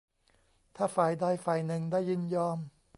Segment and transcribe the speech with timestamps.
[0.75, 2.57] ถ้าฝ่ายใดฝ่ายหนึ่งได้ยินยอม